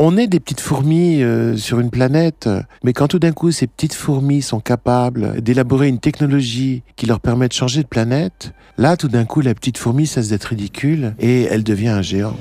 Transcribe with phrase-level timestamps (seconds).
[0.00, 2.48] On est des petites fourmis euh, sur une planète,
[2.84, 7.18] mais quand tout d'un coup ces petites fourmis sont capables d'élaborer une technologie qui leur
[7.18, 11.16] permet de changer de planète, là tout d'un coup la petite fourmi cesse d'être ridicule
[11.18, 12.36] et elle devient un géant.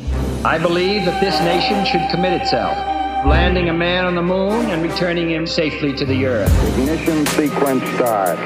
[0.46, 2.78] I believe that this nation should commit itself,
[3.26, 6.52] landing a man on the moon and returning him safely to the earth.
[6.78, 8.38] Ignition sequence start.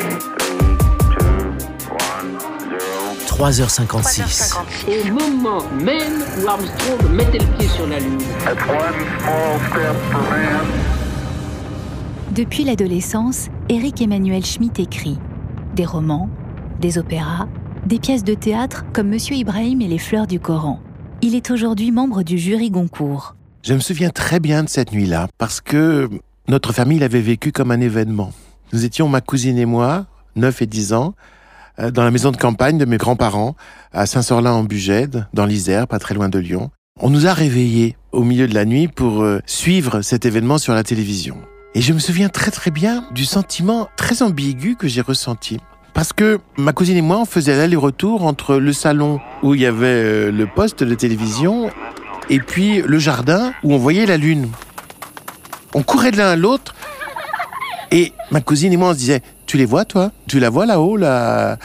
[3.41, 4.53] 3h56.
[4.87, 8.19] Au moment même où Armstrong mettait le pied sur la Lune.
[12.35, 15.17] Depuis l'adolescence, Eric Emmanuel Schmitt écrit
[15.75, 16.29] des romans,
[16.79, 17.47] des opéras,
[17.87, 20.79] des pièces de théâtre comme Monsieur Ibrahim et les fleurs du Coran.
[21.23, 23.35] Il est aujourd'hui membre du jury Goncourt.
[23.63, 26.07] Je me souviens très bien de cette nuit-là parce que
[26.47, 28.33] notre famille l'avait vécu comme un événement.
[28.71, 31.15] Nous étions, ma cousine et moi, 9 et 10 ans,
[31.77, 33.55] dans la maison de campagne de mes grands-parents,
[33.93, 36.71] à Saint-Sorlin-en-Bugède, dans l'Isère, pas très loin de Lyon.
[36.99, 40.73] On nous a réveillés au milieu de la nuit pour euh, suivre cet événement sur
[40.73, 41.37] la télévision.
[41.73, 45.57] Et je me souviens très très bien du sentiment très ambigu que j'ai ressenti.
[45.93, 49.65] Parce que ma cousine et moi, on faisait l'aller-retour entre le salon où il y
[49.65, 51.69] avait euh, le poste de télévision
[52.29, 54.49] et puis le jardin où on voyait la lune.
[55.73, 56.75] On courait de l'un à l'autre
[57.91, 60.13] et ma cousine et moi, on se disait, tu les vois toi?
[60.29, 61.57] Tu la vois là-haut, la,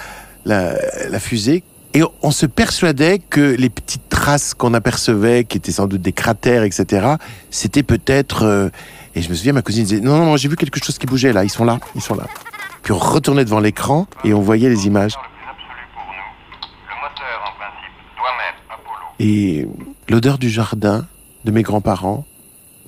[0.44, 1.62] la, fusée?
[1.94, 6.12] Et on se persuadait que les petites traces qu'on apercevait, qui étaient sans doute des
[6.12, 7.14] cratères, etc.,
[7.48, 8.42] c'était peut-être...
[8.42, 8.70] euh,
[9.14, 11.06] Et je me souviens, ma cousine disait, non, non, non, j'ai vu quelque chose qui
[11.06, 12.24] bougeait là, ils sont là, ils sont là.
[12.82, 15.14] Puis on retournait devant l'écran et on voyait les images.
[19.20, 19.68] Et
[20.08, 21.06] l'odeur du jardin
[21.44, 22.24] de mes grands-parents,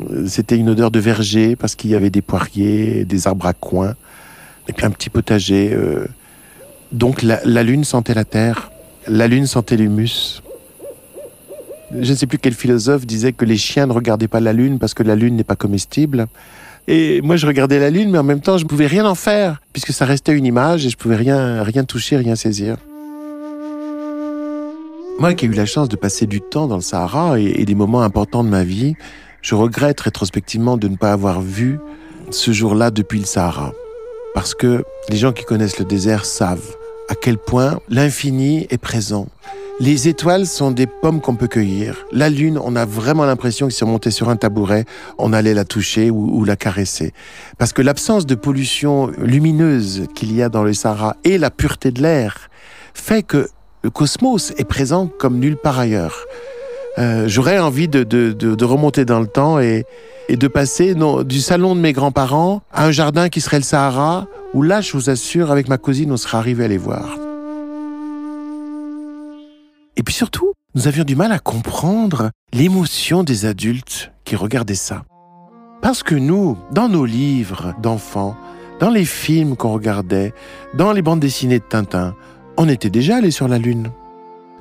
[0.00, 3.52] euh, c'était une odeur de verger parce qu'il y avait des poiriers, des arbres à
[3.52, 3.94] coins,
[4.68, 5.72] et puis un petit potager.
[5.72, 6.06] euh.
[6.92, 8.70] Donc la, lune sentait la terre,
[9.06, 10.42] la lune sentait l'humus.
[11.98, 14.78] Je ne sais plus quel philosophe disait que les chiens ne regardaient pas la lune
[14.78, 16.26] parce que la lune n'est pas comestible.
[16.86, 19.14] Et moi, je regardais la lune, mais en même temps, je ne pouvais rien en
[19.14, 22.76] faire, puisque ça restait une image et je pouvais rien, rien toucher, rien saisir.
[25.18, 27.74] Moi qui ai eu la chance de passer du temps dans le Sahara et des
[27.74, 28.94] moments importants de ma vie,
[29.42, 31.78] je regrette rétrospectivement de ne pas avoir vu
[32.30, 33.72] ce jour-là depuis le Sahara.
[34.34, 36.76] Parce que les gens qui connaissent le désert savent
[37.08, 39.26] à quel point l'infini est présent.
[39.80, 42.04] Les étoiles sont des pommes qu'on peut cueillir.
[42.10, 44.84] La lune, on a vraiment l'impression que si on montait sur un tabouret,
[45.18, 47.12] on allait la toucher ou, ou la caresser.
[47.58, 51.92] Parce que l'absence de pollution lumineuse qu'il y a dans le Sahara et la pureté
[51.92, 52.50] de l'air
[52.92, 53.48] fait que
[53.82, 56.26] le cosmos est présent comme nulle part ailleurs.
[56.98, 59.86] Euh, J'aurais envie de, remonter dans le temps et,
[60.28, 60.94] de passer
[61.24, 64.92] du salon de mes grands-parents à un jardin qui serait le Sahara, où là, je
[64.92, 67.16] vous assure, avec ma cousine, on serait arrivé à les voir.
[69.96, 75.04] Et puis surtout, nous avions du mal à comprendre l'émotion des adultes qui regardaient ça.
[75.80, 78.36] Parce que nous, dans nos livres d'enfants,
[78.80, 80.34] dans les films qu'on regardait,
[80.74, 82.14] dans les bandes dessinées de Tintin,
[82.56, 83.90] on était déjà allé sur la Lune.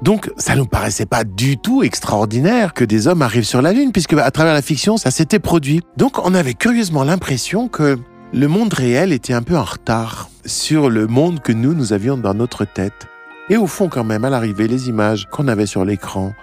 [0.02, 3.92] Donc, ça nous paraissait pas du tout extraordinaire que des hommes arrivent sur la Lune,
[3.92, 5.82] puisque à travers la fiction, ça s'était produit.
[5.98, 7.98] Donc, on avait curieusement l'impression que
[8.34, 12.18] le monde réel était un peu en retard sur le monde que nous, nous avions
[12.18, 13.08] dans notre tête.
[13.50, 16.34] Et au fond, quand même, à l'arrivée, les images qu'on avait sur l'écran,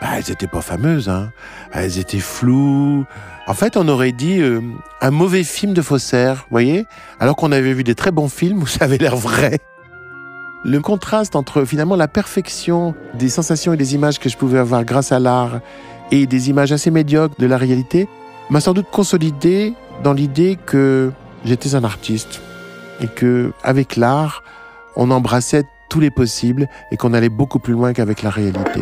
[0.00, 1.32] bah, elles étaient pas fameuses, hein.
[1.72, 3.04] Elles étaient floues.
[3.46, 4.60] En fait, on aurait dit euh,
[5.00, 6.84] un mauvais film de faussaire, voyez?
[7.18, 9.58] Alors qu'on avait vu des très bons films où ça avait l'air vrai.
[10.68, 14.84] Le contraste entre finalement la perfection des sensations et des images que je pouvais avoir
[14.84, 15.60] grâce à l'art
[16.10, 18.08] et des images assez médiocres de la réalité
[18.50, 21.12] m'a sans doute consolidé dans l'idée que
[21.44, 22.40] j'étais un artiste
[23.00, 24.42] et que avec l'art,
[24.96, 28.80] on embrassait tous les possibles et qu'on allait beaucoup plus loin qu'avec la réalité.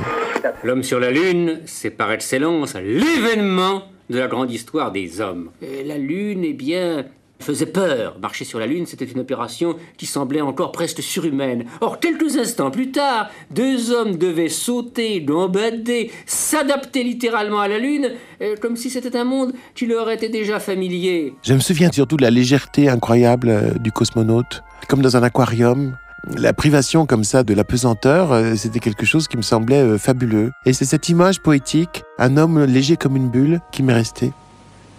[0.62, 5.50] L'homme sur la Lune, c'est par excellence l'événement de la grande histoire des hommes.
[5.60, 7.04] Et la Lune, eh bien,
[7.44, 8.16] faisait peur.
[8.20, 11.64] Marcher sur la Lune, c'était une opération qui semblait encore presque surhumaine.
[11.80, 18.10] Or, quelques instants plus tard, deux hommes devaient sauter, gambader, s'adapter littéralement à la Lune,
[18.42, 21.34] euh, comme si c'était un monde qui leur était déjà familier.
[21.42, 25.96] Je me souviens surtout de la légèreté incroyable euh, du cosmonaute, comme dans un aquarium.
[26.38, 30.50] La privation comme ça de la pesanteur, euh, c'était quelque chose qui me semblait fabuleux.
[30.64, 34.32] Et c'est cette image poétique, un homme léger comme une bulle, qui m'est restée.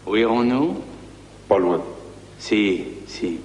[0.05, 0.75] Où irons-nous?
[2.47, 3.39] Si, si.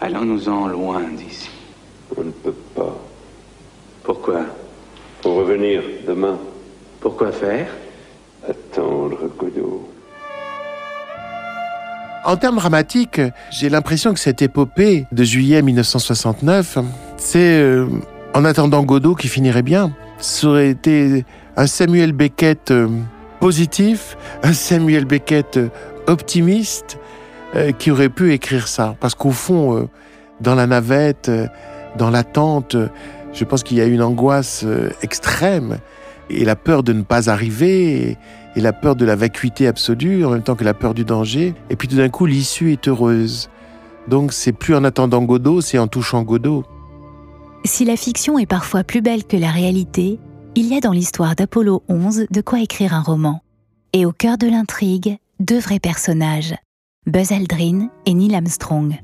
[0.00, 1.48] Allons-nous-en loin d'ici.
[2.16, 2.98] On ne peut pas.
[4.02, 4.40] Pourquoi?
[5.22, 6.36] Pour revenir demain,
[6.98, 7.68] Pourquoi faire?
[8.48, 9.88] Attendre Godot.
[12.24, 13.20] En termes dramatiques,
[13.52, 16.78] j'ai l'impression que cette épopée de juillet 1969,
[17.18, 17.86] c'est euh,
[18.34, 19.94] en attendant Godot qui finirait bien.
[20.18, 21.24] Ça aurait été
[21.56, 22.88] un Samuel Beckett euh,
[23.38, 25.68] positif, un Samuel Beckett euh,
[26.08, 26.98] optimiste
[27.54, 28.96] euh, qui aurait pu écrire ça.
[29.00, 29.88] Parce qu'au fond, euh,
[30.40, 31.46] dans la navette, euh,
[31.96, 32.76] dans l'attente,
[33.32, 34.64] je pense qu'il y a une angoisse
[35.02, 35.78] extrême
[36.28, 38.18] et la peur de ne pas arriver et,
[38.56, 41.54] et la peur de la vacuité absolue en même temps que la peur du danger.
[41.70, 43.50] Et puis tout d'un coup, l'issue est heureuse.
[44.08, 46.64] Donc c'est plus en attendant Godot, c'est en touchant Godot.
[47.64, 50.18] Si la fiction est parfois plus belle que la réalité,
[50.54, 53.42] il y a dans l'histoire d'Apollo 11 de quoi écrire un roman.
[53.92, 56.54] Et au cœur de l'intrigue, deux vrais personnages,
[57.06, 58.94] Buzz Aldrin et Neil Armstrong.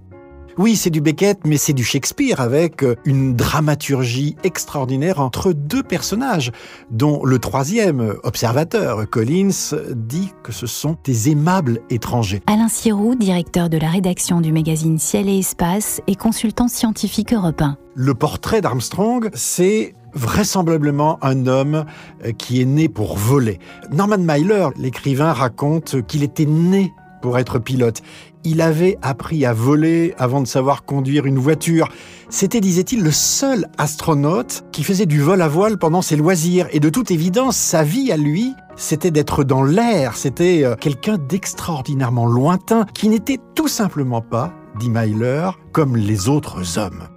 [0.58, 5.82] Oui, c'est du Beckett, mais c'est du Shakespeare avec euh, une dramaturgie extraordinaire entre deux
[5.82, 6.52] personnages,
[6.90, 12.42] dont le troisième, observateur, Collins, dit que ce sont des aimables étrangers.
[12.46, 17.78] Alain Sirou, directeur de la rédaction du magazine Ciel et Espace et consultant scientifique européen.
[17.94, 21.86] Le portrait d'Armstrong, c'est vraisemblablement un homme
[22.26, 23.58] euh, qui est né pour voler.
[23.90, 28.02] Norman Mailer, l'écrivain, raconte qu'il était né pour être pilote.
[28.44, 31.88] Il avait appris à voler avant de savoir conduire une voiture.
[32.28, 36.68] C'était, disait-il, le seul astronaute qui faisait du vol à voile pendant ses loisirs.
[36.72, 40.16] Et de toute évidence, sa vie à lui, c'était d'être dans l'air.
[40.16, 46.78] C'était euh, quelqu'un d'extraordinairement lointain qui n'était tout simplement pas, dit Myler, comme les autres
[46.78, 47.08] hommes.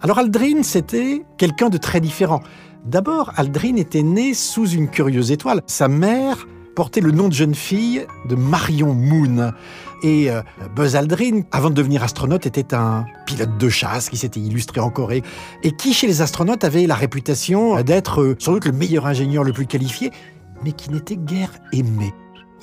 [0.00, 2.42] Alors Aldrin, c'était quelqu'un de très différent.
[2.84, 5.62] D'abord, Aldrin était né sous une curieuse étoile.
[5.66, 9.52] Sa mère portait le nom de jeune fille de Marion Moon.
[10.02, 10.42] Et euh,
[10.76, 14.90] Buzz Aldrin, avant de devenir astronaute, était un pilote de chasse qui s'était illustré en
[14.90, 15.22] Corée
[15.62, 19.44] et qui, chez les astronautes, avait la réputation d'être euh, sans doute le meilleur ingénieur
[19.44, 20.10] le plus qualifié,
[20.62, 22.12] mais qui n'était guère aimé.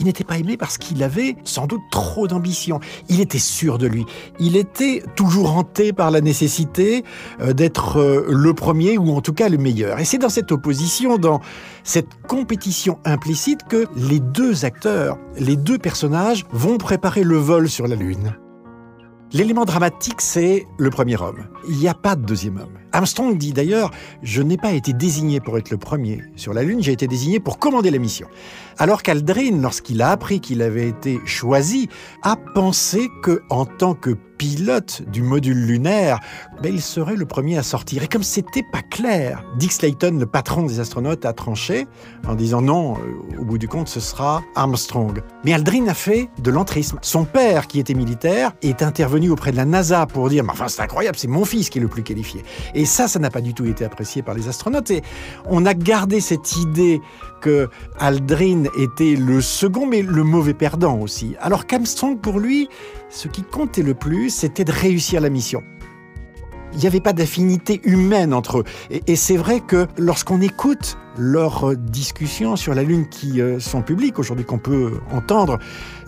[0.01, 2.80] Il n'était pas aimé parce qu'il avait sans doute trop d'ambition.
[3.07, 4.03] Il était sûr de lui.
[4.39, 7.03] Il était toujours hanté par la nécessité
[7.39, 10.00] euh, d'être euh, le premier ou en tout cas le meilleur.
[10.00, 11.39] Et c'est dans cette opposition, dans
[11.83, 17.86] cette compétition implicite que les deux acteurs, les deux personnages vont préparer le vol sur
[17.86, 18.33] la Lune.
[19.33, 21.45] L'élément dramatique, c'est le premier homme.
[21.69, 22.81] Il n'y a pas de deuxième homme.
[22.93, 23.91] Armstrong dit d'ailleurs,
[24.21, 27.39] je n'ai pas été désigné pour être le premier sur la Lune, j'ai été désigné
[27.39, 28.27] pour commander la mission.
[28.77, 31.89] Alors qu'Aldrin, lorsqu'il a appris qu'il avait été choisi,
[32.23, 36.19] a pensé que, en tant que pilote du module lunaire,
[36.63, 38.01] ben, il serait le premier à sortir.
[38.01, 41.85] Et comme c'était pas clair, Dick Slayton, le patron des astronautes, a tranché
[42.27, 45.21] en disant non, euh, au bout du compte, ce sera Armstrong.
[45.45, 46.97] Mais Aldrin a fait de l'entrisme.
[47.03, 50.69] Son père, qui était militaire, est intervenu auprès de la NASA pour dire, mais enfin,
[50.69, 52.41] c'est incroyable, c'est mon fils qui est le plus qualifié.
[52.86, 54.92] Ça, ça n'a pas du tout été apprécié par les astronautes.
[54.92, 55.01] Et
[55.45, 57.01] on a gardé cette idée
[57.42, 57.69] que
[58.00, 61.36] Aldrin était le second, mais le mauvais perdant aussi.
[61.39, 62.69] Alors qu'Armstrong, pour lui,
[63.10, 65.63] ce qui comptait le plus, c'était de réussir la mission.
[66.73, 68.63] Il n'y avait pas d'affinité humaine entre eux.
[69.07, 74.18] Et, c'est vrai que lorsqu'on écoute leurs discussions sur la Lune qui euh, sont publiques
[74.19, 75.59] aujourd'hui, qu'on peut entendre,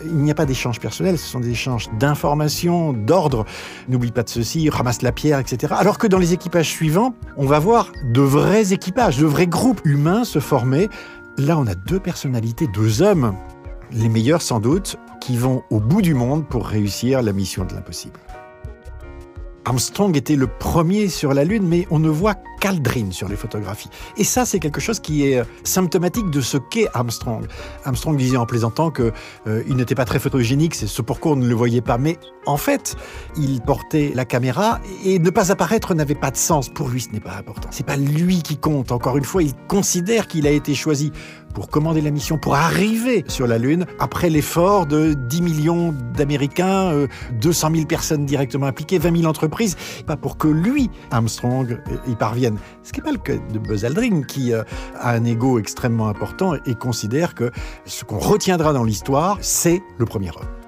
[0.05, 3.45] il n'y a pas d'échange personnel, ce sont des échanges d'informations, d'ordre.
[3.89, 5.73] N'oublie pas de ceci, ramasse la pierre, etc.
[5.77, 9.81] Alors que dans les équipages suivants, on va voir de vrais équipages, de vrais groupes
[9.83, 10.89] humains se former.
[11.37, 13.35] Là, on a deux personnalités, deux hommes,
[13.91, 17.73] les meilleurs sans doute, qui vont au bout du monde pour réussir la mission de
[17.73, 18.19] l'impossible.
[19.65, 23.89] Armstrong était le premier sur la Lune, mais on ne voit qu'Aldrin sur les photographies.
[24.17, 27.45] Et ça, c'est quelque chose qui est euh, symptomatique de ce qu'est Armstrong.
[27.83, 29.11] Armstrong disait en plaisantant que
[29.47, 31.97] euh, il n'était pas très photogénique, c'est ce pourquoi on ne le voyait pas.
[31.97, 32.95] Mais en fait,
[33.37, 36.69] il portait la caméra et ne pas apparaître n'avait pas de sens.
[36.69, 37.69] Pour lui, ce n'est pas important.
[37.71, 38.91] C'est pas lui qui compte.
[38.91, 41.11] Encore une fois, il considère qu'il a été choisi
[41.53, 46.91] pour commander la mission, pour arriver sur la Lune, après l'effort de 10 millions d'Américains,
[46.91, 47.07] euh,
[47.39, 52.15] 200 000 personnes directement impliquées, 20 000 entreprises, pas pour que lui, Armstrong, euh, y
[52.15, 52.57] parvienne.
[52.83, 54.63] Ce qui n'est pas le cas de Buzz Aldrin, qui euh,
[54.99, 57.51] a un ego extrêmement important et considère que
[57.85, 60.62] ce qu'on retiendra dans l'histoire, c'est le premier homme.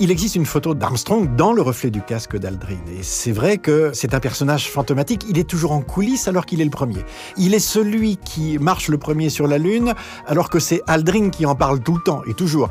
[0.00, 2.78] Il existe une photo d'Armstrong dans le reflet du casque d'Aldrin.
[2.96, 5.26] Et c'est vrai que c'est un personnage fantomatique.
[5.28, 7.04] Il est toujours en coulisses alors qu'il est le premier.
[7.36, 9.94] Il est celui qui marche le premier sur la Lune
[10.26, 12.68] alors que c'est Aldrin qui en parle tout le temps et toujours.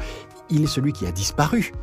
[0.50, 1.74] Il est celui qui a disparu.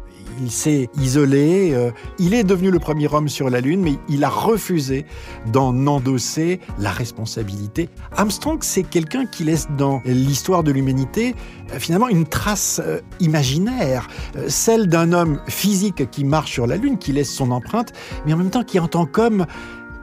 [0.40, 4.24] Il s'est isolé, euh, il est devenu le premier homme sur la Lune, mais il
[4.24, 5.06] a refusé
[5.52, 7.88] d'en endosser la responsabilité.
[8.16, 11.34] Armstrong, c'est quelqu'un qui laisse dans l'histoire de l'humanité
[11.72, 14.08] euh, finalement une trace euh, imaginaire,
[14.48, 17.92] celle d'un homme physique qui marche sur la Lune, qui laisse son empreinte,
[18.26, 19.46] mais en même temps qui en tant qu'homme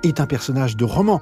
[0.04, 1.22] est un personnage de roman.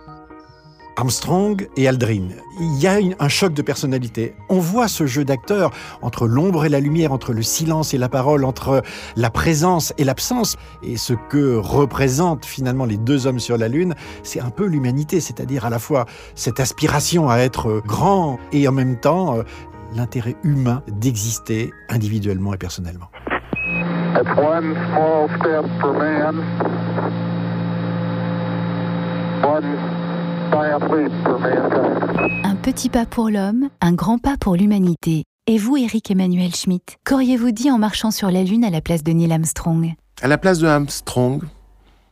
[0.96, 2.30] Armstrong et Aldrin.
[2.60, 4.36] Il y a un choc de personnalité.
[4.50, 8.10] On voit ce jeu d'acteurs entre l'ombre et la lumière, entre le silence et la
[8.10, 8.82] parole, entre
[9.16, 10.58] la présence et l'absence.
[10.84, 15.22] Et ce que représentent finalement les deux hommes sur la Lune, c'est un peu l'humanité,
[15.22, 16.06] c'est-à-dire à la fois
[16.36, 19.44] cette aspiration à être grand et en même temps euh,
[19.96, 23.10] l'intérêt humain d'exister individuellement et personnellement.
[30.82, 35.24] Un petit pas pour l'homme, un grand pas pour l'humanité.
[35.48, 39.04] Et vous, Eric Emmanuel Schmitt, qu'auriez-vous dit en marchant sur la Lune à la place
[39.04, 39.94] de Neil Armstrong?
[40.22, 41.42] À la place de Armstrong,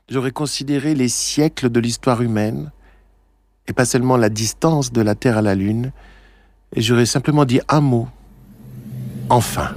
[0.10, 2.72] j'aurais considéré les siècles de l'histoire humaine,
[3.68, 5.92] et pas seulement la distance de la Terre à la Lune,
[6.76, 8.08] et j'aurais simplement dit un mot.
[9.30, 9.76] Enfin.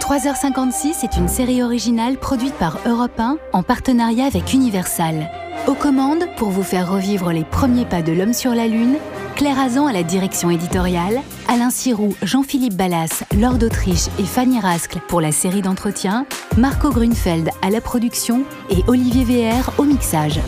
[0.00, 5.30] 3h56 est une série originale produite par Europe 1 en partenariat avec Universal.
[5.68, 8.96] Aux commandes, pour vous faire revivre les premiers pas de l'homme sur la Lune,
[9.36, 14.98] Claire Azan à la direction éditoriale, Alain Sirou, Jean-Philippe Ballas, Laure d'Autriche et Fanny Rascle
[15.08, 16.24] pour la série d'entretien,
[16.56, 20.40] Marco Grunfeld à la production et Olivier VR au mixage.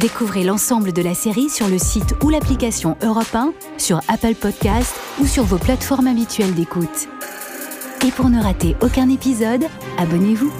[0.00, 4.92] Découvrez l'ensemble de la série sur le site ou l'application Europe 1, sur Apple Podcast
[5.20, 7.06] ou sur vos plateformes habituelles d'écoute.
[8.04, 9.66] Et pour ne rater aucun épisode,
[9.98, 10.50] abonnez-vous.